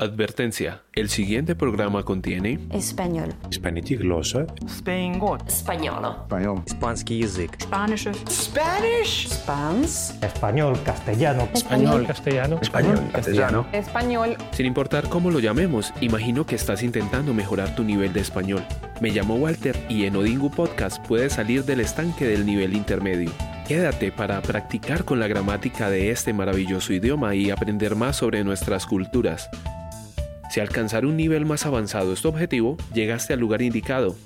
Advertencia. 0.00 0.82
El 0.92 1.08
siguiente 1.08 1.56
programa 1.56 2.04
contiene 2.04 2.60
español, 2.70 3.34
Spanistiglosa, 3.52 4.46
Spangot, 4.68 5.48
español, 5.48 6.18
español, 6.22 6.62
Spansky 6.68 7.22
язык, 7.22 7.60
Spanish, 7.60 8.08
Spanish, 8.30 9.26
Spans, 9.28 10.14
español, 10.22 10.78
castellano, 10.84 11.48
español, 11.52 12.06
castellano, 12.06 12.60
español, 12.62 13.00
castellano, 13.12 13.66
español. 13.72 14.36
Sin 14.52 14.66
importar 14.66 15.08
cómo 15.08 15.32
lo 15.32 15.40
llamemos, 15.40 15.92
imagino 16.00 16.46
que 16.46 16.54
estás 16.54 16.84
intentando 16.84 17.34
mejorar 17.34 17.74
tu 17.74 17.82
nivel 17.82 18.12
de 18.12 18.20
español. 18.20 18.62
Me 19.00 19.10
llamo 19.10 19.34
Walter 19.34 19.76
y 19.88 20.04
en 20.04 20.14
Odingu 20.14 20.52
Podcast 20.52 21.04
puedes 21.08 21.32
salir 21.32 21.64
del 21.64 21.80
estanque 21.80 22.24
del 22.24 22.46
nivel 22.46 22.74
intermedio. 22.74 23.32
Quédate 23.66 24.12
para 24.12 24.40
practicar 24.42 25.04
con 25.04 25.18
la 25.18 25.26
gramática 25.26 25.90
de 25.90 26.12
este 26.12 26.32
maravilloso 26.32 26.92
idioma 26.92 27.34
y 27.34 27.50
aprender 27.50 27.96
más 27.96 28.14
sobre 28.14 28.44
nuestras 28.44 28.86
culturas. 28.86 29.50
Si 30.58 30.62
alcanzar 30.62 31.06
un 31.06 31.16
nivel 31.16 31.46
más 31.46 31.66
avanzado 31.66 32.12
es 32.12 32.20
tu 32.20 32.30
objetivo, 32.30 32.76
llegaste 32.92 33.32
al 33.32 33.38
lugar 33.38 33.62
indicado. 33.62 34.16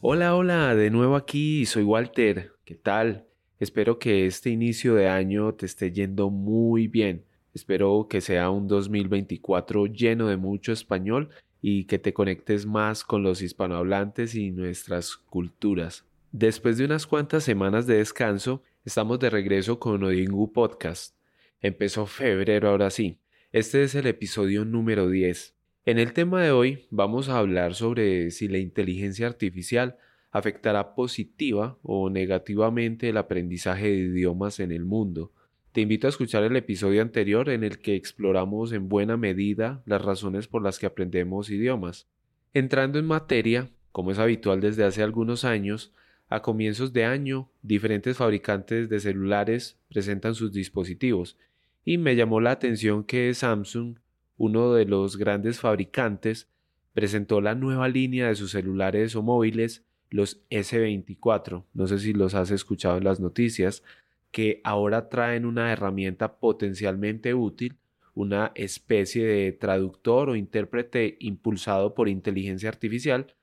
Hola, 0.00 0.36
hola, 0.36 0.76
de 0.76 0.90
nuevo 0.90 1.16
aquí, 1.16 1.66
soy 1.66 1.82
Walter. 1.82 2.52
¿Qué 2.64 2.76
tal? 2.76 3.26
Espero 3.58 3.98
que 3.98 4.26
este 4.26 4.50
inicio 4.50 4.94
de 4.94 5.08
año 5.08 5.54
te 5.54 5.66
esté 5.66 5.90
yendo 5.90 6.30
muy 6.30 6.86
bien. 6.86 7.24
Espero 7.52 8.06
que 8.08 8.20
sea 8.20 8.48
un 8.48 8.68
2024 8.68 9.86
lleno 9.86 10.28
de 10.28 10.36
mucho 10.36 10.70
español 10.70 11.30
y 11.60 11.86
que 11.86 11.98
te 11.98 12.14
conectes 12.14 12.64
más 12.64 13.02
con 13.02 13.24
los 13.24 13.42
hispanohablantes 13.42 14.36
y 14.36 14.52
nuestras 14.52 15.16
culturas. 15.16 16.04
Después 16.30 16.78
de 16.78 16.84
unas 16.84 17.08
cuantas 17.08 17.42
semanas 17.42 17.88
de 17.88 17.96
descanso, 17.96 18.62
estamos 18.84 19.18
de 19.18 19.30
regreso 19.30 19.80
con 19.80 20.04
Odingu 20.04 20.52
Podcast. 20.52 21.16
Empezó 21.64 22.04
febrero 22.04 22.68
ahora 22.68 22.90
sí. 22.90 23.16
Este 23.50 23.84
es 23.84 23.94
el 23.94 24.06
episodio 24.06 24.66
número 24.66 25.08
10. 25.08 25.56
En 25.86 25.98
el 25.98 26.12
tema 26.12 26.42
de 26.42 26.50
hoy 26.50 26.84
vamos 26.90 27.30
a 27.30 27.38
hablar 27.38 27.74
sobre 27.74 28.30
si 28.32 28.48
la 28.48 28.58
inteligencia 28.58 29.26
artificial 29.26 29.96
afectará 30.30 30.94
positiva 30.94 31.78
o 31.82 32.10
negativamente 32.10 33.08
el 33.08 33.16
aprendizaje 33.16 33.86
de 33.86 33.96
idiomas 33.96 34.60
en 34.60 34.72
el 34.72 34.84
mundo. 34.84 35.32
Te 35.72 35.80
invito 35.80 36.06
a 36.06 36.10
escuchar 36.10 36.44
el 36.44 36.54
episodio 36.54 37.00
anterior 37.00 37.48
en 37.48 37.64
el 37.64 37.78
que 37.78 37.94
exploramos 37.94 38.72
en 38.72 38.90
buena 38.90 39.16
medida 39.16 39.82
las 39.86 40.02
razones 40.02 40.46
por 40.46 40.62
las 40.62 40.78
que 40.78 40.84
aprendemos 40.84 41.48
idiomas. 41.48 42.08
Entrando 42.52 42.98
en 42.98 43.06
materia, 43.06 43.70
como 43.90 44.10
es 44.10 44.18
habitual 44.18 44.60
desde 44.60 44.84
hace 44.84 45.02
algunos 45.02 45.46
años, 45.46 45.94
a 46.28 46.42
comienzos 46.42 46.92
de 46.92 47.06
año 47.06 47.50
diferentes 47.62 48.18
fabricantes 48.18 48.90
de 48.90 49.00
celulares 49.00 49.78
presentan 49.88 50.34
sus 50.34 50.52
dispositivos 50.52 51.38
y 51.84 51.98
me 51.98 52.16
llamó 52.16 52.40
la 52.40 52.52
atención 52.52 53.04
que 53.04 53.32
Samsung, 53.34 53.98
uno 54.36 54.72
de 54.72 54.86
los 54.86 55.16
grandes 55.16 55.60
fabricantes, 55.60 56.48
presentó 56.92 57.40
la 57.40 57.54
nueva 57.54 57.88
línea 57.88 58.28
de 58.28 58.34
sus 58.34 58.52
celulares 58.52 59.14
o 59.16 59.22
móviles, 59.22 59.84
los 60.10 60.48
S24. 60.48 61.64
No 61.74 61.86
sé 61.86 61.98
si 61.98 62.12
los 62.12 62.34
has 62.34 62.50
escuchado 62.50 62.96
en 62.96 63.04
las 63.04 63.20
noticias, 63.20 63.82
que 64.30 64.60
ahora 64.64 65.08
traen 65.08 65.44
una 65.44 65.72
herramienta 65.72 66.38
potencialmente 66.38 67.34
útil, 67.34 67.76
una 68.14 68.52
especie 68.54 69.24
de 69.24 69.52
traductor 69.52 70.30
o 70.30 70.36
intérprete 70.36 71.16
impulsado 71.20 71.94
por 71.94 72.08
inteligencia 72.08 72.68
artificial, 72.68 73.34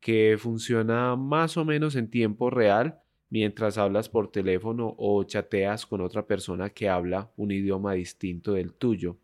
que 0.00 0.36
funciona 0.38 1.16
más 1.16 1.56
o 1.56 1.64
menos 1.64 1.94
en 1.94 2.10
tiempo 2.10 2.50
real 2.50 3.00
mientras 3.30 3.78
hablas 3.78 4.08
por 4.08 4.30
teléfono 4.30 4.94
o 4.98 5.22
chateas 5.24 5.86
con 5.86 6.00
otra 6.00 6.26
persona 6.26 6.70
que 6.70 6.88
habla 6.88 7.30
un 7.36 7.52
idioma 7.52 7.94
distinto 7.94 8.52
del 8.52 8.74
tuyo. 8.74 9.16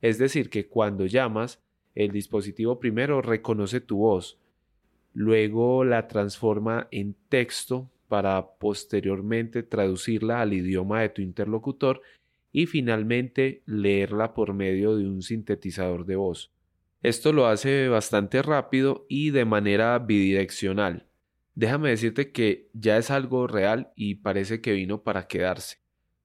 Es 0.00 0.18
decir, 0.18 0.50
que 0.50 0.66
cuando 0.66 1.06
llamas, 1.06 1.62
el 1.94 2.10
dispositivo 2.10 2.80
primero 2.80 3.22
reconoce 3.22 3.80
tu 3.80 3.98
voz, 3.98 4.38
luego 5.12 5.84
la 5.84 6.08
transforma 6.08 6.88
en 6.90 7.14
texto 7.28 7.90
para 8.08 8.58
posteriormente 8.58 9.62
traducirla 9.62 10.40
al 10.40 10.52
idioma 10.52 11.02
de 11.02 11.08
tu 11.10 11.22
interlocutor 11.22 12.02
y 12.52 12.66
finalmente 12.66 13.62
leerla 13.66 14.32
por 14.32 14.54
medio 14.54 14.96
de 14.96 15.06
un 15.06 15.22
sintetizador 15.22 16.06
de 16.06 16.16
voz. 16.16 16.50
Esto 17.02 17.32
lo 17.32 17.46
hace 17.46 17.88
bastante 17.88 18.42
rápido 18.42 19.04
y 19.08 19.30
de 19.30 19.44
manera 19.44 19.98
bidireccional 19.98 21.06
déjame 21.56 21.88
decirte 21.88 22.30
que 22.30 22.68
ya 22.74 22.98
es 22.98 23.10
algo 23.10 23.48
real 23.48 23.90
y 23.96 24.16
parece 24.16 24.60
que 24.60 24.74
vino 24.74 25.02
para 25.02 25.26
quedarse. 25.26 25.78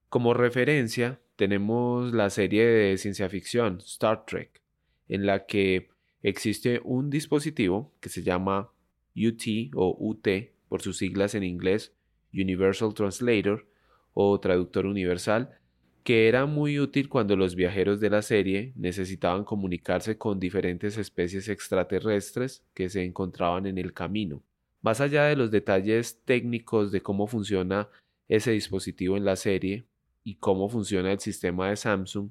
Como 0.08 0.34
referencia, 0.34 1.20
tenemos 1.36 2.12
la 2.12 2.30
serie 2.30 2.64
de 2.66 2.98
ciencia 2.98 3.28
ficción 3.28 3.78
Star 3.78 4.26
Trek, 4.26 4.62
en 5.08 5.26
la 5.26 5.46
que 5.46 5.88
existe 6.22 6.80
un 6.84 7.10
dispositivo 7.10 7.92
que 7.98 8.10
se 8.10 8.22
llama 8.22 8.70
UT 9.16 9.72
o 9.74 9.96
UT 9.98 10.28
por 10.68 10.82
sus 10.82 10.98
siglas 10.98 11.34
en 11.34 11.42
inglés 11.42 11.94
Universal 12.34 12.94
Translator 12.94 13.66
o 14.12 14.38
traductor 14.38 14.84
universal, 14.84 15.58
que 16.04 16.28
era 16.28 16.44
muy 16.44 16.78
útil 16.78 17.08
cuando 17.08 17.36
los 17.36 17.54
viajeros 17.54 18.00
de 18.00 18.10
la 18.10 18.20
serie 18.20 18.74
necesitaban 18.76 19.44
comunicarse 19.44 20.18
con 20.18 20.38
diferentes 20.38 20.98
especies 20.98 21.48
extraterrestres 21.48 22.64
que 22.74 22.90
se 22.90 23.04
encontraban 23.04 23.64
en 23.66 23.78
el 23.78 23.94
camino. 23.94 24.42
Más 24.82 25.00
allá 25.00 25.24
de 25.24 25.36
los 25.36 25.50
detalles 25.50 26.20
técnicos 26.24 26.90
de 26.90 27.02
cómo 27.02 27.28
funciona 27.28 27.88
ese 28.28 28.50
dispositivo 28.50 29.16
en 29.16 29.24
la 29.24 29.36
serie 29.36 29.86
y 30.24 30.34
cómo 30.36 30.68
funciona 30.68 31.12
el 31.12 31.20
sistema 31.20 31.70
de 31.70 31.76
Samsung, 31.76 32.30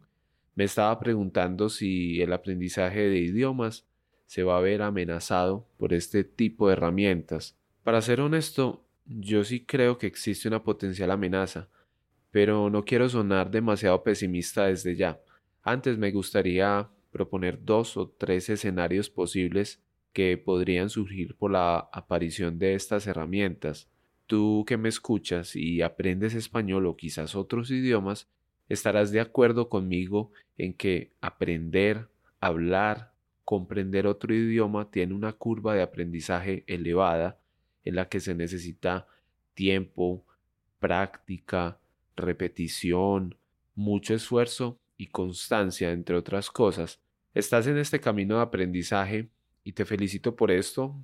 me 0.55 0.65
estaba 0.65 0.99
preguntando 0.99 1.69
si 1.69 2.21
el 2.21 2.33
aprendizaje 2.33 3.07
de 3.07 3.19
idiomas 3.19 3.87
se 4.25 4.43
va 4.43 4.57
a 4.57 4.61
ver 4.61 4.81
amenazado 4.81 5.65
por 5.77 5.93
este 5.93 6.25
tipo 6.25 6.67
de 6.67 6.73
herramientas. 6.73 7.57
Para 7.83 8.01
ser 8.01 8.19
honesto, 8.19 8.85
yo 9.05 9.43
sí 9.43 9.65
creo 9.65 9.97
que 9.97 10.07
existe 10.07 10.47
una 10.47 10.63
potencial 10.63 11.11
amenaza, 11.11 11.69
pero 12.31 12.69
no 12.69 12.83
quiero 12.83 13.07
sonar 13.09 13.49
demasiado 13.49 14.03
pesimista 14.03 14.67
desde 14.67 14.95
ya. 14.95 15.21
Antes 15.63 15.97
me 15.97 16.11
gustaría 16.11 16.89
proponer 17.11 17.63
dos 17.63 17.97
o 17.97 18.09
tres 18.09 18.49
escenarios 18.49 19.09
posibles 19.09 19.81
que 20.13 20.37
podrían 20.37 20.89
surgir 20.89 21.35
por 21.35 21.51
la 21.51 21.89
aparición 21.91 22.59
de 22.59 22.75
estas 22.75 23.07
herramientas. 23.07 23.89
Tú 24.27 24.65
que 24.67 24.77
me 24.77 24.89
escuchas 24.89 25.55
y 25.55 25.81
aprendes 25.81 26.33
español 26.33 26.85
o 26.85 26.95
quizás 26.95 27.35
otros 27.35 27.71
idiomas, 27.71 28.29
estarás 28.69 29.11
de 29.11 29.19
acuerdo 29.19 29.69
conmigo 29.69 30.31
en 30.57 30.73
que 30.73 31.11
aprender, 31.21 32.07
hablar, 32.39 33.13
comprender 33.43 34.07
otro 34.07 34.33
idioma 34.33 34.89
tiene 34.91 35.13
una 35.13 35.33
curva 35.33 35.75
de 35.75 35.81
aprendizaje 35.81 36.63
elevada 36.67 37.39
en 37.83 37.95
la 37.95 38.07
que 38.07 38.19
se 38.19 38.35
necesita 38.35 39.07
tiempo, 39.53 40.25
práctica, 40.79 41.79
repetición, 42.15 43.35
mucho 43.75 44.13
esfuerzo 44.13 44.79
y 44.97 45.07
constancia, 45.07 45.91
entre 45.91 46.15
otras 46.15 46.49
cosas. 46.49 47.01
Estás 47.33 47.67
en 47.67 47.77
este 47.77 47.99
camino 47.99 48.37
de 48.37 48.43
aprendizaje 48.43 49.29
y 49.63 49.73
te 49.73 49.85
felicito 49.85 50.35
por 50.35 50.51
esto, 50.51 50.95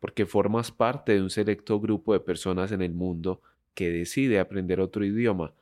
porque 0.00 0.26
formas 0.26 0.70
parte 0.72 1.12
de 1.12 1.22
un 1.22 1.30
selecto 1.30 1.78
grupo 1.78 2.12
de 2.12 2.20
personas 2.20 2.72
en 2.72 2.82
el 2.82 2.92
mundo 2.92 3.42
que 3.74 3.90
decide 3.90 4.40
aprender 4.40 4.80
otro 4.80 5.04
idioma. 5.04 5.54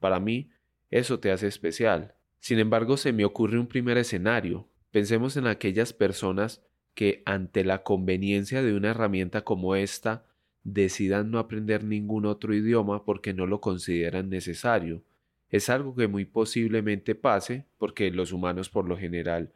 Para 0.00 0.20
mí, 0.20 0.50
eso 0.90 1.20
te 1.20 1.30
hace 1.30 1.46
especial. 1.46 2.14
Sin 2.40 2.58
embargo, 2.58 2.96
se 2.96 3.12
me 3.12 3.24
ocurre 3.24 3.58
un 3.58 3.66
primer 3.66 3.96
escenario. 3.96 4.68
Pensemos 4.90 5.36
en 5.36 5.46
aquellas 5.46 5.92
personas 5.92 6.62
que 6.94 7.22
ante 7.24 7.64
la 7.64 7.82
conveniencia 7.82 8.62
de 8.62 8.74
una 8.74 8.90
herramienta 8.90 9.42
como 9.42 9.74
esta 9.76 10.24
decidan 10.62 11.30
no 11.30 11.38
aprender 11.38 11.84
ningún 11.84 12.26
otro 12.26 12.54
idioma 12.54 13.04
porque 13.04 13.34
no 13.34 13.46
lo 13.46 13.60
consideran 13.60 14.28
necesario. 14.30 15.02
Es 15.50 15.68
algo 15.68 15.94
que 15.94 16.08
muy 16.08 16.24
posiblemente 16.24 17.14
pase 17.14 17.66
porque 17.78 18.10
los 18.10 18.32
humanos 18.32 18.70
por 18.70 18.88
lo 18.88 18.96
general 18.96 19.52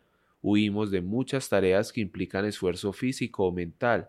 Huimos 0.50 0.90
de 0.90 1.02
muchas 1.02 1.50
tareas 1.50 1.92
que 1.92 2.00
implican 2.00 2.46
esfuerzo 2.46 2.94
físico 2.94 3.44
o 3.44 3.52
mental. 3.52 4.08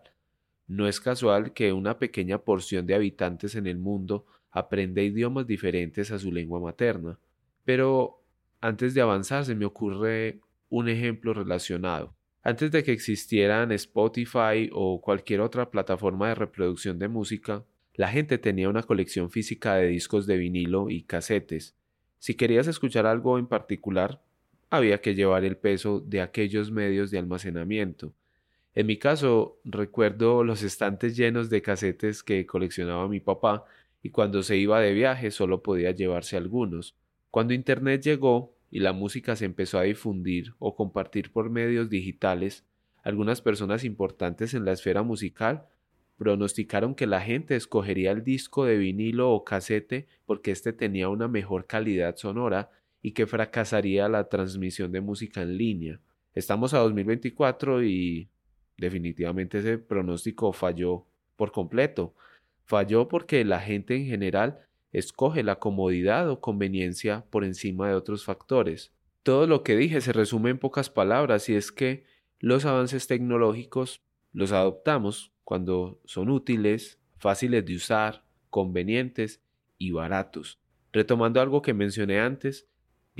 No 0.66 0.88
es 0.88 0.98
casual 0.98 1.52
que 1.52 1.74
una 1.74 1.98
pequeña 1.98 2.38
porción 2.38 2.86
de 2.86 2.94
habitantes 2.94 3.56
en 3.56 3.66
el 3.66 3.76
mundo 3.76 4.24
aprenda 4.50 5.02
idiomas 5.02 5.46
diferentes 5.46 6.10
a 6.10 6.18
su 6.18 6.32
lengua 6.32 6.58
materna. 6.58 7.18
Pero 7.66 8.22
antes 8.62 8.94
de 8.94 9.02
avanzar 9.02 9.44
se 9.44 9.54
me 9.54 9.66
ocurre 9.66 10.40
un 10.70 10.88
ejemplo 10.88 11.34
relacionado. 11.34 12.14
Antes 12.42 12.70
de 12.70 12.84
que 12.84 12.92
existieran 12.92 13.70
Spotify 13.72 14.70
o 14.72 15.02
cualquier 15.02 15.42
otra 15.42 15.70
plataforma 15.70 16.28
de 16.28 16.36
reproducción 16.36 16.98
de 16.98 17.08
música, 17.08 17.66
la 17.92 18.08
gente 18.08 18.38
tenía 18.38 18.70
una 18.70 18.84
colección 18.84 19.30
física 19.30 19.74
de 19.74 19.88
discos 19.88 20.26
de 20.26 20.38
vinilo 20.38 20.88
y 20.88 21.02
casetes. 21.02 21.76
Si 22.18 22.32
querías 22.32 22.66
escuchar 22.66 23.04
algo 23.04 23.38
en 23.38 23.46
particular, 23.46 24.22
había 24.70 25.00
que 25.00 25.14
llevar 25.14 25.44
el 25.44 25.56
peso 25.56 26.00
de 26.00 26.20
aquellos 26.20 26.70
medios 26.70 27.10
de 27.10 27.18
almacenamiento. 27.18 28.14
En 28.72 28.86
mi 28.86 28.98
caso, 28.98 29.58
recuerdo 29.64 30.44
los 30.44 30.62
estantes 30.62 31.16
llenos 31.16 31.50
de 31.50 31.60
casetes 31.60 32.22
que 32.22 32.46
coleccionaba 32.46 33.08
mi 33.08 33.18
papá 33.18 33.64
y 34.00 34.10
cuando 34.10 34.42
se 34.44 34.56
iba 34.56 34.80
de 34.80 34.92
viaje 34.92 35.32
solo 35.32 35.62
podía 35.62 35.90
llevarse 35.90 36.36
algunos. 36.36 36.96
Cuando 37.30 37.52
Internet 37.52 38.02
llegó 38.02 38.54
y 38.70 38.78
la 38.78 38.92
música 38.92 39.34
se 39.34 39.44
empezó 39.44 39.78
a 39.78 39.82
difundir 39.82 40.54
o 40.60 40.76
compartir 40.76 41.32
por 41.32 41.50
medios 41.50 41.90
digitales, 41.90 42.64
algunas 43.02 43.40
personas 43.40 43.84
importantes 43.84 44.54
en 44.54 44.64
la 44.64 44.72
esfera 44.72 45.02
musical 45.02 45.66
pronosticaron 46.16 46.94
que 46.94 47.06
la 47.06 47.20
gente 47.20 47.56
escogería 47.56 48.12
el 48.12 48.22
disco 48.22 48.66
de 48.66 48.76
vinilo 48.76 49.32
o 49.32 49.42
casete 49.42 50.06
porque 50.26 50.52
éste 50.52 50.72
tenía 50.72 51.08
una 51.08 51.28
mejor 51.28 51.66
calidad 51.66 52.16
sonora 52.16 52.70
y 53.02 53.12
que 53.12 53.26
fracasaría 53.26 54.08
la 54.08 54.28
transmisión 54.28 54.92
de 54.92 55.00
música 55.00 55.42
en 55.42 55.56
línea. 55.56 56.00
Estamos 56.34 56.74
a 56.74 56.78
2024 56.78 57.82
y 57.82 58.28
definitivamente 58.76 59.58
ese 59.58 59.78
pronóstico 59.78 60.52
falló 60.52 61.06
por 61.36 61.52
completo. 61.52 62.14
Falló 62.64 63.08
porque 63.08 63.44
la 63.44 63.60
gente 63.60 63.96
en 63.96 64.06
general 64.06 64.60
escoge 64.92 65.42
la 65.42 65.58
comodidad 65.58 66.30
o 66.30 66.40
conveniencia 66.40 67.24
por 67.30 67.44
encima 67.44 67.88
de 67.88 67.94
otros 67.94 68.24
factores. 68.24 68.92
Todo 69.22 69.46
lo 69.46 69.62
que 69.62 69.76
dije 69.76 70.00
se 70.00 70.12
resume 70.12 70.50
en 70.50 70.58
pocas 70.58 70.90
palabras 70.90 71.48
y 71.48 71.54
es 71.54 71.72
que 71.72 72.04
los 72.38 72.64
avances 72.64 73.06
tecnológicos 73.06 74.02
los 74.32 74.52
adoptamos 74.52 75.32
cuando 75.44 76.00
son 76.04 76.30
útiles, 76.30 77.00
fáciles 77.18 77.64
de 77.66 77.76
usar, 77.76 78.24
convenientes 78.50 79.42
y 79.78 79.90
baratos. 79.90 80.60
Retomando 80.92 81.40
algo 81.40 81.60
que 81.62 81.74
mencioné 81.74 82.20
antes, 82.20 82.68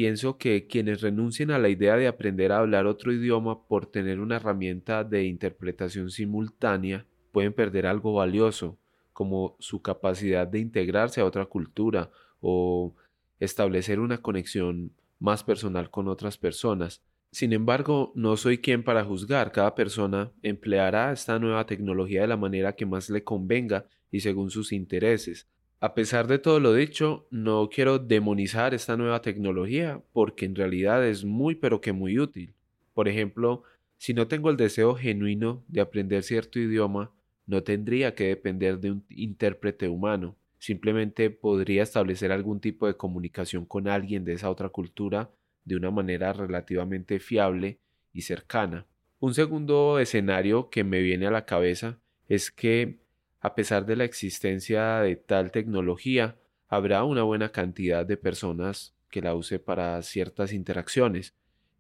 pienso 0.01 0.39
que 0.39 0.67
quienes 0.67 1.03
renuncien 1.03 1.51
a 1.51 1.59
la 1.59 1.69
idea 1.69 1.95
de 1.95 2.09
aprender 2.09 2.53
a 2.53 2.61
hablar 2.61 2.87
otro 2.87 3.13
idioma 3.13 3.67
por 3.67 3.85
tener 3.85 4.19
una 4.19 4.37
herramienta 4.37 5.05
de 5.05 5.27
interpretación 5.27 6.11
simultánea 6.11 7.05
pueden 7.33 7.53
perder 7.53 7.87
algo 7.87 8.15
valioso, 8.15 8.79
como 9.13 9.57
su 9.59 9.83
capacidad 9.83 10.47
de 10.47 10.59
integrarse 10.59 11.21
a 11.21 11.27
otra 11.27 11.45
cultura 11.45 12.11
o 12.41 12.95
establecer 13.41 14.01
una 14.01 14.23
conexión 14.23 14.93
más 15.19 15.45
personal 15.45 15.91
con 15.91 16.09
otras 16.09 16.39
personas. 16.39 17.03
Sin 17.31 17.53
embargo, 17.53 18.11
no 18.15 18.39
soy 18.39 18.57
quien 18.57 18.83
para 18.83 19.05
juzgar. 19.05 19.53
Cada 19.53 19.75
persona 19.75 20.33
empleará 20.43 21.13
esta 21.13 21.39
nueva 21.39 21.67
tecnología 21.67 22.23
de 22.23 22.29
la 22.29 22.39
manera 22.39 22.75
que 22.75 22.87
más 22.87 23.11
le 23.11 23.23
convenga 23.23 23.85
y 24.11 24.21
según 24.21 24.49
sus 24.49 24.73
intereses. 24.73 25.47
A 25.83 25.95
pesar 25.95 26.27
de 26.27 26.39
todo 26.39 26.61
lo 26.61 26.75
dicho, 26.75 27.27
no 27.31 27.71
quiero 27.71 27.99
demonizar 27.99 28.75
esta 28.75 28.99
nueva 28.99 29.23
tecnología 29.23 30.03
porque 30.13 30.45
en 30.45 30.55
realidad 30.55 31.07
es 31.07 31.25
muy 31.25 31.55
pero 31.55 31.81
que 31.81 31.93
muy 31.93 32.19
útil. 32.19 32.53
Por 32.93 33.09
ejemplo, 33.09 33.63
si 33.97 34.13
no 34.13 34.29
tengo 34.29 34.51
el 34.51 34.59
deseo 34.59 34.95
genuino 34.95 35.65
de 35.69 35.81
aprender 35.81 36.23
cierto 36.23 36.59
idioma, 36.59 37.13
no 37.47 37.63
tendría 37.63 38.15
que 38.15 38.25
depender 38.25 38.79
de 38.79 38.93
un 38.93 39.05
intérprete 39.09 39.89
humano. 39.89 40.37
Simplemente 40.59 41.31
podría 41.31 41.83
establecer 41.83 42.31
algún 42.31 42.61
tipo 42.61 42.87
de 42.87 42.99
comunicación 42.99 43.65
con 43.65 43.89
alguien 43.89 44.27
de 44.27 44.35
esa 44.35 44.51
otra 44.51 44.69
cultura 44.69 45.31
de 45.65 45.77
una 45.77 45.91
manera 45.91 46.35
relativamente 46.35 47.19
fiable 47.21 47.79
y 48.13 48.21
cercana. 48.21 48.87
Un 49.19 49.33
segundo 49.33 49.99
escenario 49.99 50.69
que 50.69 50.85
me 50.85 51.01
viene 51.01 51.27
a 51.27 51.31
la 51.31 51.47
cabeza 51.47 51.99
es 52.29 52.51
que, 52.51 53.01
a 53.41 53.55
pesar 53.55 53.87
de 53.87 53.97
la 53.97 54.05
existencia 54.05 55.01
de 55.01 55.17
tal 55.17 55.51
tecnología, 55.51 56.37
habrá 56.69 57.05
una 57.05 57.23
buena 57.23 57.51
cantidad 57.51 58.07
de 58.07 58.17
personas 58.17 58.95
que 59.11 59.23
la 59.23 59.35
use 59.35 59.59
para 59.59 60.01
ciertas 60.03 60.53
interacciones, 60.53 61.35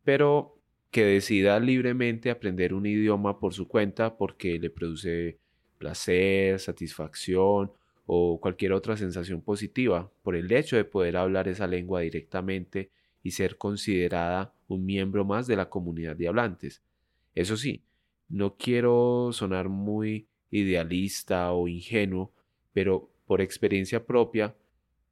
pero 0.05 0.59
que 0.91 1.05
decida 1.05 1.61
libremente 1.61 2.31
aprender 2.31 2.75
un 2.75 2.87
idioma 2.87 3.39
por 3.39 3.55
su 3.55 3.69
cuenta 3.69 4.17
porque 4.17 4.59
le 4.59 4.71
produce 4.71 5.39
placer, 5.79 6.59
satisfacción 6.59 7.73
o 8.07 8.41
cualquier 8.41 8.73
otra 8.73 8.97
sensación 8.97 9.41
positiva 9.41 10.11
por 10.23 10.35
el 10.35 10.51
hecho 10.53 10.77
de 10.77 10.85
poder 10.85 11.17
hablar 11.17 11.47
esa 11.47 11.67
lengua 11.67 12.01
directamente 12.01 12.91
y 13.23 13.31
ser 13.33 13.57
considerada 13.57 14.53
un 14.67 14.85
miembro 14.85 15.25
más 15.25 15.47
de 15.47 15.57
la 15.57 15.69
comunidad 15.69 16.17
de 16.17 16.27
hablantes. 16.27 16.83
Eso 17.35 17.57
sí, 17.57 17.85
no 18.29 18.57
quiero 18.57 19.31
sonar 19.33 19.69
muy 19.69 20.27
idealista 20.51 21.53
o 21.53 21.69
ingenuo, 21.69 22.33
pero 22.73 23.11
por 23.27 23.41
experiencia 23.41 24.07
propia 24.07 24.55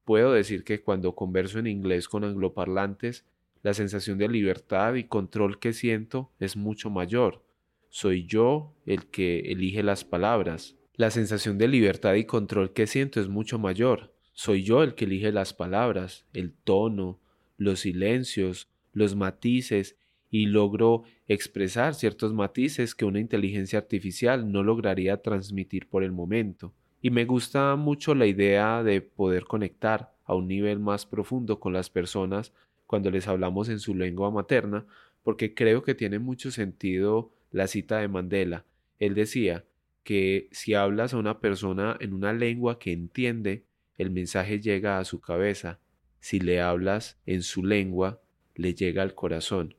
puedo 0.04 0.32
decir 0.32 0.64
que 0.64 0.80
cuando 0.80 1.14
converso 1.14 1.58
en 1.58 1.66
inglés 1.66 2.08
con 2.08 2.24
angloparlantes, 2.24 3.24
la 3.62 3.74
sensación 3.74 4.18
de 4.18 4.28
libertad 4.28 4.94
y 4.94 5.04
control 5.04 5.58
que 5.58 5.72
siento 5.72 6.30
es 6.38 6.56
mucho 6.56 6.90
mayor 6.90 7.42
soy 7.90 8.26
yo 8.26 8.74
el 8.86 9.06
que 9.06 9.40
elige 9.40 9.82
las 9.82 10.04
palabras. 10.04 10.76
La 10.94 11.10
sensación 11.10 11.58
de 11.58 11.68
libertad 11.68 12.14
y 12.14 12.24
control 12.24 12.72
que 12.72 12.86
siento 12.86 13.20
es 13.20 13.28
mucho 13.28 13.58
mayor. 13.58 14.12
Soy 14.32 14.62
yo 14.62 14.82
el 14.82 14.94
que 14.94 15.04
elige 15.04 15.32
las 15.32 15.54
palabras, 15.54 16.26
el 16.32 16.52
tono, 16.52 17.18
los 17.56 17.80
silencios, 17.80 18.68
los 18.92 19.16
matices 19.16 19.96
y 20.30 20.46
logro 20.46 21.04
expresar 21.26 21.94
ciertos 21.94 22.32
matices 22.34 22.94
que 22.94 23.04
una 23.04 23.20
inteligencia 23.20 23.78
artificial 23.78 24.50
no 24.50 24.62
lograría 24.62 25.22
transmitir 25.22 25.88
por 25.88 26.04
el 26.04 26.12
momento. 26.12 26.74
Y 27.00 27.10
me 27.10 27.24
gusta 27.24 27.76
mucho 27.76 28.14
la 28.14 28.26
idea 28.26 28.82
de 28.82 29.00
poder 29.00 29.44
conectar 29.44 30.12
a 30.24 30.34
un 30.34 30.48
nivel 30.48 30.78
más 30.78 31.06
profundo 31.06 31.60
con 31.60 31.72
las 31.72 31.90
personas 31.90 32.52
cuando 32.86 33.10
les 33.10 33.28
hablamos 33.28 33.68
en 33.68 33.78
su 33.78 33.94
lengua 33.94 34.30
materna, 34.30 34.86
porque 35.22 35.54
creo 35.54 35.82
que 35.82 35.94
tiene 35.94 36.18
mucho 36.18 36.50
sentido 36.50 37.32
la 37.50 37.66
cita 37.66 37.98
de 37.98 38.08
Mandela. 38.08 38.64
Él 38.98 39.14
decía 39.14 39.64
que 40.02 40.48
si 40.52 40.74
hablas 40.74 41.14
a 41.14 41.18
una 41.18 41.38
persona 41.40 41.96
en 42.00 42.14
una 42.14 42.32
lengua 42.32 42.78
que 42.78 42.92
entiende, 42.92 43.64
el 43.96 44.10
mensaje 44.10 44.60
llega 44.60 44.98
a 44.98 45.04
su 45.04 45.20
cabeza. 45.20 45.80
Si 46.20 46.40
le 46.40 46.60
hablas 46.60 47.18
en 47.26 47.42
su 47.42 47.64
lengua, 47.64 48.20
le 48.54 48.74
llega 48.74 49.02
al 49.02 49.14
corazón. 49.14 49.74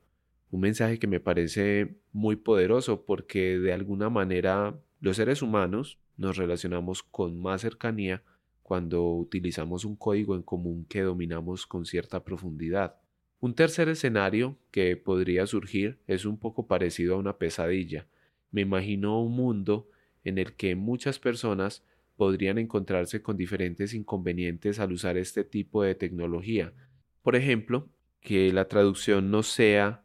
Un 0.50 0.60
mensaje 0.60 0.98
que 0.98 1.06
me 1.06 1.20
parece 1.20 1.96
muy 2.12 2.36
poderoso 2.36 3.04
porque 3.04 3.58
de 3.58 3.72
alguna 3.72 4.10
manera 4.10 4.78
los 5.00 5.16
seres 5.16 5.42
humanos 5.42 5.98
nos 6.16 6.36
relacionamos 6.36 7.02
con 7.02 7.40
más 7.40 7.60
cercanía 7.62 8.22
cuando 8.62 9.14
utilizamos 9.14 9.84
un 9.84 9.96
código 9.96 10.34
en 10.34 10.42
común 10.42 10.84
que 10.88 11.02
dominamos 11.02 11.66
con 11.66 11.86
cierta 11.86 12.24
profundidad. 12.24 12.96
Un 13.40 13.54
tercer 13.54 13.88
escenario 13.88 14.58
que 14.70 14.96
podría 14.96 15.46
surgir 15.46 15.98
es 16.06 16.24
un 16.24 16.38
poco 16.38 16.66
parecido 16.66 17.14
a 17.14 17.18
una 17.18 17.38
pesadilla. 17.38 18.06
Me 18.50 18.60
imagino 18.60 19.22
un 19.22 19.32
mundo 19.32 19.88
en 20.24 20.36
el 20.38 20.54
que 20.54 20.74
muchas 20.74 21.18
personas 21.18 21.84
podrían 22.16 22.58
encontrarse 22.58 23.22
con 23.22 23.36
diferentes 23.36 23.94
inconvenientes 23.94 24.78
al 24.78 24.92
usar 24.92 25.16
este 25.16 25.42
tipo 25.42 25.82
de 25.82 25.94
tecnología. 25.94 26.74
Por 27.22 27.34
ejemplo, 27.34 27.88
que 28.20 28.52
la 28.52 28.68
traducción 28.68 29.30
no 29.30 29.42
sea 29.42 30.04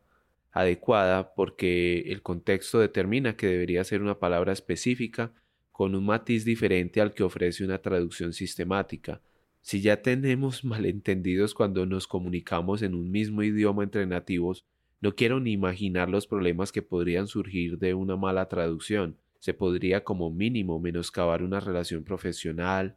adecuada 0.55 1.35
porque 1.35 2.05
el 2.07 2.21
contexto 2.21 2.79
determina 2.79 3.35
que 3.35 3.45
debería 3.45 3.83
ser 3.83 4.01
una 4.01 4.19
palabra 4.19 4.53
específica 4.53 5.33
con 5.73 5.93
un 5.95 6.05
matiz 6.05 6.45
diferente 6.45 7.01
al 7.01 7.13
que 7.13 7.23
ofrece 7.23 7.65
una 7.65 7.79
traducción 7.79 8.31
sistemática. 8.31 9.21
Si 9.61 9.81
ya 9.81 10.01
tenemos 10.01 10.63
malentendidos 10.63 11.53
cuando 11.53 11.85
nos 11.85 12.07
comunicamos 12.07 12.81
en 12.83 12.95
un 12.95 13.11
mismo 13.11 13.43
idioma 13.43 13.83
entre 13.83 14.05
nativos, 14.05 14.65
no 15.01 15.13
quiero 15.13 15.41
ni 15.41 15.51
imaginar 15.51 16.09
los 16.09 16.25
problemas 16.25 16.71
que 16.71 16.81
podrían 16.81 17.27
surgir 17.27 17.77
de 17.77 17.93
una 17.93 18.15
mala 18.15 18.47
traducción. 18.47 19.17
Se 19.39 19.53
podría 19.53 20.05
como 20.05 20.31
mínimo 20.31 20.79
menoscabar 20.79 21.43
una 21.43 21.59
relación 21.59 22.05
profesional, 22.05 22.95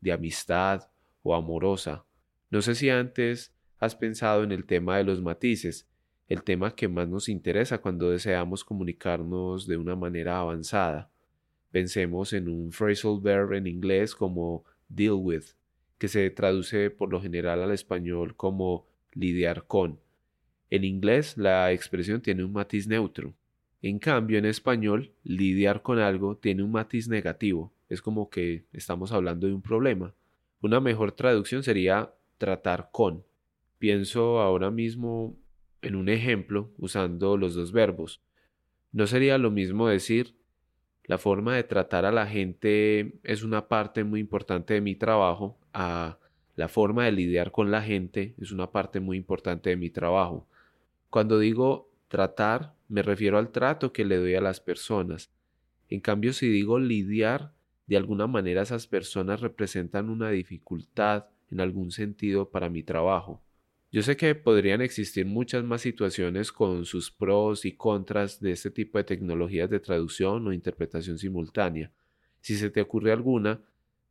de 0.00 0.10
amistad 0.10 0.88
o 1.22 1.36
amorosa. 1.36 2.04
No 2.50 2.62
sé 2.62 2.74
si 2.74 2.90
antes 2.90 3.54
has 3.78 3.94
pensado 3.94 4.42
en 4.42 4.50
el 4.50 4.66
tema 4.66 4.98
de 4.98 5.04
los 5.04 5.22
matices, 5.22 5.88
el 6.28 6.42
tema 6.42 6.74
que 6.74 6.88
más 6.88 7.08
nos 7.08 7.28
interesa 7.28 7.78
cuando 7.78 8.10
deseamos 8.10 8.64
comunicarnos 8.64 9.66
de 9.66 9.76
una 9.76 9.94
manera 9.94 10.38
avanzada. 10.38 11.10
Pensemos 11.70 12.32
en 12.32 12.48
un 12.48 12.72
phrasal 12.72 13.20
verb 13.20 13.52
en 13.52 13.66
inglés 13.66 14.14
como 14.14 14.64
deal 14.88 15.14
with, 15.14 15.44
que 15.98 16.08
se 16.08 16.28
traduce 16.30 16.90
por 16.90 17.10
lo 17.10 17.20
general 17.20 17.62
al 17.62 17.72
español 17.72 18.34
como 18.34 18.86
lidiar 19.12 19.66
con. 19.66 20.00
En 20.70 20.84
inglés 20.84 21.36
la 21.36 21.72
expresión 21.72 22.20
tiene 22.20 22.44
un 22.44 22.52
matiz 22.52 22.88
neutro. 22.88 23.34
En 23.82 23.98
cambio, 23.98 24.38
en 24.38 24.46
español, 24.46 25.12
lidiar 25.22 25.82
con 25.82 25.98
algo 26.00 26.36
tiene 26.36 26.64
un 26.64 26.72
matiz 26.72 27.08
negativo. 27.08 27.72
Es 27.88 28.02
como 28.02 28.30
que 28.30 28.64
estamos 28.72 29.12
hablando 29.12 29.46
de 29.46 29.52
un 29.52 29.62
problema. 29.62 30.12
Una 30.60 30.80
mejor 30.80 31.12
traducción 31.12 31.62
sería 31.62 32.12
tratar 32.38 32.88
con. 32.90 33.22
Pienso 33.78 34.40
ahora 34.40 34.70
mismo 34.70 35.36
en 35.82 35.96
un 35.96 36.08
ejemplo 36.08 36.72
usando 36.78 37.36
los 37.36 37.54
dos 37.54 37.72
verbos. 37.72 38.20
No 38.92 39.06
sería 39.06 39.38
lo 39.38 39.50
mismo 39.50 39.88
decir 39.88 40.34
la 41.06 41.18
forma 41.18 41.54
de 41.54 41.62
tratar 41.62 42.04
a 42.04 42.10
la 42.10 42.26
gente 42.26 43.14
es 43.22 43.44
una 43.44 43.68
parte 43.68 44.02
muy 44.02 44.20
importante 44.20 44.74
de 44.74 44.80
mi 44.80 44.96
trabajo, 44.96 45.56
a 45.72 46.18
la 46.56 46.68
forma 46.68 47.04
de 47.04 47.12
lidiar 47.12 47.52
con 47.52 47.70
la 47.70 47.82
gente 47.82 48.34
es 48.38 48.50
una 48.50 48.72
parte 48.72 48.98
muy 48.98 49.16
importante 49.16 49.70
de 49.70 49.76
mi 49.76 49.88
trabajo. 49.88 50.48
Cuando 51.08 51.38
digo 51.38 51.92
tratar, 52.08 52.74
me 52.88 53.02
refiero 53.02 53.38
al 53.38 53.52
trato 53.52 53.92
que 53.92 54.04
le 54.04 54.16
doy 54.16 54.34
a 54.34 54.40
las 54.40 54.60
personas. 54.60 55.30
En 55.88 56.00
cambio, 56.00 56.32
si 56.32 56.48
digo 56.48 56.80
lidiar, 56.80 57.52
de 57.86 57.96
alguna 57.96 58.26
manera 58.26 58.62
esas 58.62 58.88
personas 58.88 59.40
representan 59.40 60.10
una 60.10 60.30
dificultad 60.30 61.26
en 61.50 61.60
algún 61.60 61.92
sentido 61.92 62.50
para 62.50 62.68
mi 62.68 62.82
trabajo. 62.82 63.42
Yo 63.92 64.02
sé 64.02 64.16
que 64.16 64.34
podrían 64.34 64.82
existir 64.82 65.26
muchas 65.26 65.62
más 65.64 65.80
situaciones 65.80 66.52
con 66.52 66.84
sus 66.84 67.10
pros 67.10 67.64
y 67.64 67.72
contras 67.72 68.40
de 68.40 68.52
este 68.52 68.70
tipo 68.70 68.98
de 68.98 69.04
tecnologías 69.04 69.70
de 69.70 69.80
traducción 69.80 70.46
o 70.46 70.52
interpretación 70.52 71.18
simultánea. 71.18 71.90
Si 72.40 72.56
se 72.56 72.70
te 72.70 72.80
ocurre 72.80 73.12
alguna, 73.12 73.60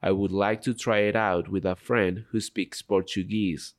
I 0.00 0.12
would 0.12 0.30
like 0.30 0.62
to 0.62 0.74
try 0.74 1.00
it 1.00 1.16
out 1.16 1.48
with 1.48 1.66
a 1.66 1.74
friend 1.74 2.24
who 2.30 2.40
speaks 2.40 2.82
Portuguese. 2.82 3.74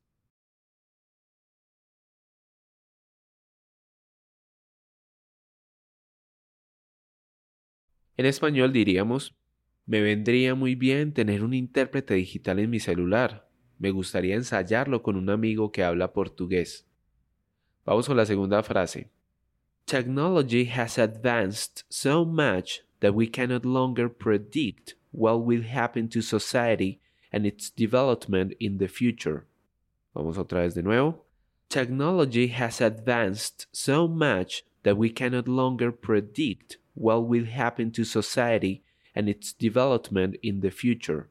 En 8.17 8.25
español 8.25 8.73
diríamos, 8.73 9.33
me 9.87 10.01
vendría 10.01 10.55
muy 10.55 10.75
bien 10.75 11.13
tener 11.13 11.41
un 11.41 11.53
intérprete 11.53 12.15
digital 12.15 12.59
en 12.59 12.69
mi 12.69 12.79
celular. 12.79 13.50
Me 13.81 13.89
gustaría 13.89 14.35
ensayarlo 14.35 15.01
con 15.01 15.15
un 15.15 15.31
amigo 15.31 15.71
que 15.71 15.83
habla 15.83 16.13
portugués. 16.13 16.85
Vamos 17.83 18.05
con 18.05 18.15
la 18.15 18.27
segunda 18.27 18.61
frase. 18.61 19.09
Technology 19.87 20.65
has 20.65 20.99
advanced 20.99 21.83
so 21.89 22.23
much 22.23 22.83
that 22.99 23.15
we 23.15 23.25
cannot 23.25 23.65
longer 23.65 24.07
predict 24.07 24.93
what 25.11 25.43
will 25.43 25.63
happen 25.63 26.07
to 26.09 26.21
society 26.21 26.99
and 27.31 27.47
its 27.47 27.71
development 27.71 28.53
in 28.59 28.77
the 28.77 28.87
future. 28.87 29.47
Vamos 30.13 30.37
otra 30.37 30.61
vez 30.61 30.75
de 30.75 30.83
nuevo. 30.83 31.25
Technology 31.67 32.49
has 32.49 32.81
advanced 32.81 33.65
so 33.71 34.07
much 34.07 34.63
that 34.83 34.95
we 34.95 35.09
cannot 35.09 35.47
longer 35.47 35.91
predict 35.91 36.77
what 36.93 37.25
will 37.27 37.45
happen 37.45 37.89
to 37.89 38.03
society 38.03 38.83
and 39.15 39.27
its 39.27 39.51
development 39.53 40.35
in 40.43 40.59
the 40.59 40.69
future. 40.69 41.29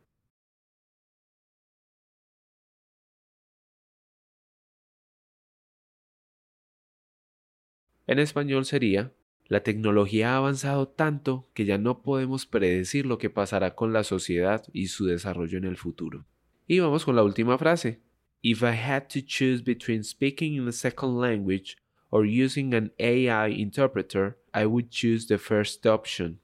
En 8.11 8.19
español 8.19 8.65
sería, 8.65 9.13
la 9.47 9.63
tecnología 9.63 10.33
ha 10.33 10.39
avanzado 10.39 10.89
tanto 10.89 11.49
que 11.55 11.65
ya 11.65 11.79
no 11.79 12.03
podemos 12.03 12.45
predecir 12.45 13.07
lo 13.07 13.19
que 13.19 13.31
pasará 13.31 13.77
con 13.77 13.93
la 13.93 14.03
sociedad 14.03 14.65
y 14.73 14.89
su 14.89 15.07
desarrollo 15.07 15.59
en 15.59 15.65
el 15.65 15.77
futuro. 15.77 16.27
Y 16.67 16.81
vamos 16.81 17.05
con 17.05 17.15
la 17.15 17.23
última 17.23 17.57
frase. 17.57 18.01
If 18.43 18.63
I 18.63 18.75
had 18.75 19.03
to 19.11 19.21
choose 19.25 19.63
between 19.63 20.03
speaking 20.03 20.57
in 20.57 20.67
a 20.67 20.73
second 20.73 21.21
language 21.21 21.77
or 22.11 22.27
using 22.27 22.75
an 22.75 22.91
AI 22.99 23.51
interpreter, 23.51 24.37
I 24.53 24.67
would 24.67 24.91
choose 24.91 25.29
the 25.29 25.39
first 25.39 25.87
option. 25.87 26.41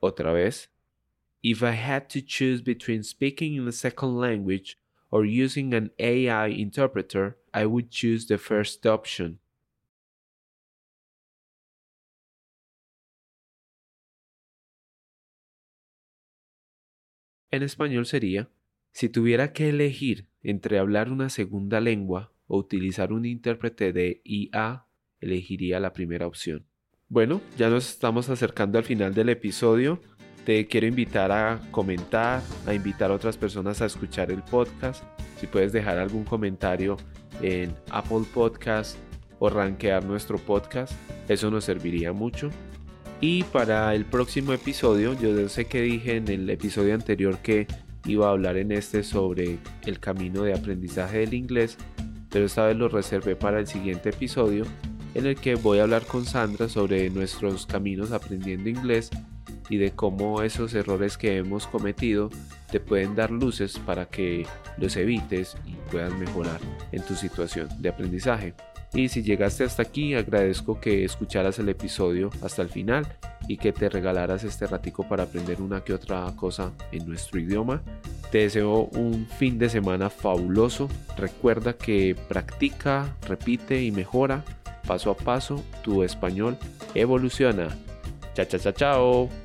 Otra 0.00 0.32
vez. 0.32 0.68
If 1.44 1.62
I 1.62 1.76
had 1.76 2.08
to 2.08 2.20
choose 2.20 2.60
between 2.60 3.04
speaking 3.04 3.54
in 3.54 3.68
a 3.68 3.72
second 3.72 4.18
language 4.18 4.78
or 5.12 5.24
using 5.24 5.74
an 5.74 5.92
AI 5.96 6.48
interpreter, 6.48 7.36
I 7.52 7.66
would 7.66 7.92
choose 7.92 8.26
the 8.26 8.36
first 8.36 8.84
option. 8.84 9.38
En 17.54 17.62
español 17.62 18.04
sería, 18.04 18.48
si 18.90 19.08
tuviera 19.08 19.52
que 19.52 19.68
elegir 19.68 20.26
entre 20.42 20.80
hablar 20.80 21.12
una 21.12 21.28
segunda 21.28 21.80
lengua 21.80 22.32
o 22.48 22.58
utilizar 22.58 23.12
un 23.12 23.26
intérprete 23.26 23.92
de 23.92 24.22
IA, 24.24 24.86
elegiría 25.20 25.78
la 25.78 25.92
primera 25.92 26.26
opción. 26.26 26.66
Bueno, 27.08 27.40
ya 27.56 27.70
nos 27.70 27.88
estamos 27.88 28.28
acercando 28.28 28.76
al 28.76 28.82
final 28.82 29.14
del 29.14 29.28
episodio. 29.28 30.00
Te 30.44 30.66
quiero 30.66 30.88
invitar 30.88 31.30
a 31.30 31.60
comentar, 31.70 32.42
a 32.66 32.74
invitar 32.74 33.12
a 33.12 33.14
otras 33.14 33.36
personas 33.36 33.80
a 33.80 33.86
escuchar 33.86 34.32
el 34.32 34.42
podcast. 34.42 35.04
Si 35.38 35.46
puedes 35.46 35.72
dejar 35.72 35.98
algún 35.98 36.24
comentario 36.24 36.96
en 37.40 37.72
Apple 37.90 38.24
Podcast 38.34 38.98
o 39.38 39.48
rankear 39.48 40.04
nuestro 40.04 40.38
podcast, 40.38 40.92
eso 41.28 41.52
nos 41.52 41.62
serviría 41.62 42.12
mucho. 42.12 42.50
Y 43.20 43.44
para 43.44 43.94
el 43.94 44.04
próximo 44.04 44.52
episodio, 44.52 45.18
yo 45.18 45.48
sé 45.48 45.64
que 45.66 45.80
dije 45.80 46.16
en 46.16 46.28
el 46.28 46.50
episodio 46.50 46.94
anterior 46.94 47.38
que 47.38 47.66
iba 48.06 48.28
a 48.28 48.32
hablar 48.32 48.56
en 48.56 48.72
este 48.72 49.02
sobre 49.02 49.58
el 49.86 49.98
camino 50.00 50.42
de 50.42 50.54
aprendizaje 50.54 51.18
del 51.18 51.34
inglés, 51.34 51.78
pero 52.30 52.46
esta 52.46 52.66
vez 52.66 52.76
lo 52.76 52.88
reservé 52.88 53.36
para 53.36 53.60
el 53.60 53.66
siguiente 53.66 54.10
episodio 54.10 54.66
en 55.14 55.26
el 55.26 55.36
que 55.36 55.54
voy 55.54 55.78
a 55.78 55.84
hablar 55.84 56.04
con 56.04 56.24
Sandra 56.24 56.68
sobre 56.68 57.08
nuestros 57.08 57.66
caminos 57.66 58.12
aprendiendo 58.12 58.68
inglés 58.68 59.10
y 59.70 59.78
de 59.78 59.92
cómo 59.92 60.42
esos 60.42 60.74
errores 60.74 61.16
que 61.16 61.36
hemos 61.38 61.66
cometido 61.66 62.30
te 62.70 62.80
pueden 62.80 63.14
dar 63.14 63.30
luces 63.30 63.78
para 63.78 64.06
que 64.06 64.46
los 64.76 64.96
evites 64.96 65.56
y 65.64 65.74
puedas 65.90 66.12
mejorar 66.18 66.60
en 66.92 67.02
tu 67.02 67.14
situación 67.14 67.68
de 67.78 67.88
aprendizaje. 67.88 68.54
Y 68.94 69.08
si 69.08 69.22
llegaste 69.22 69.64
hasta 69.64 69.82
aquí, 69.82 70.14
agradezco 70.14 70.80
que 70.80 71.04
escucharas 71.04 71.58
el 71.58 71.68
episodio 71.68 72.30
hasta 72.42 72.62
el 72.62 72.68
final 72.68 73.06
y 73.48 73.56
que 73.56 73.72
te 73.72 73.88
regalaras 73.88 74.44
este 74.44 74.66
ratico 74.66 75.06
para 75.08 75.24
aprender 75.24 75.60
una 75.60 75.82
que 75.82 75.92
otra 75.92 76.32
cosa 76.36 76.72
en 76.92 77.06
nuestro 77.06 77.40
idioma. 77.40 77.82
Te 78.30 78.38
deseo 78.38 78.88
un 78.94 79.26
fin 79.26 79.58
de 79.58 79.68
semana 79.68 80.10
fabuloso. 80.10 80.88
Recuerda 81.18 81.72
que 81.72 82.16
practica, 82.28 83.16
repite 83.26 83.82
y 83.82 83.90
mejora 83.90 84.44
paso 84.86 85.10
a 85.10 85.16
paso 85.16 85.62
tu 85.82 86.02
español 86.02 86.56
evoluciona. 86.94 87.68
Chao, 88.34 88.46
chao, 88.46 88.60
chao, 88.60 88.72
chao. 88.72 89.43